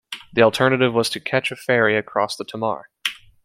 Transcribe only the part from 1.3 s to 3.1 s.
a ferry across the Tamar.